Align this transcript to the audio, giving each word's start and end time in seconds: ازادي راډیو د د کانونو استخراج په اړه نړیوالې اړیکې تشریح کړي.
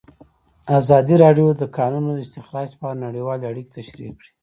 ازادي 0.79 1.15
راډیو 1.23 1.47
د 1.53 1.57
د 1.61 1.63
کانونو 1.77 2.11
استخراج 2.23 2.69
په 2.79 2.85
اړه 2.91 3.01
نړیوالې 3.05 3.45
اړیکې 3.51 3.73
تشریح 3.77 4.11
کړي. 4.17 4.29